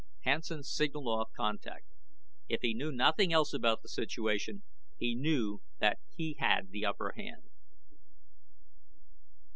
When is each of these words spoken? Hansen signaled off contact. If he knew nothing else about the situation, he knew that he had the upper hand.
Hansen 0.21 0.63
signaled 0.63 1.05
off 1.07 1.29
contact. 1.37 1.85
If 2.49 2.61
he 2.63 2.73
knew 2.73 2.91
nothing 2.91 3.31
else 3.31 3.53
about 3.53 3.83
the 3.83 3.87
situation, 3.87 4.63
he 4.97 5.13
knew 5.13 5.61
that 5.79 5.99
he 6.17 6.35
had 6.39 6.71
the 6.71 6.83
upper 6.87 7.13
hand. 7.15 7.43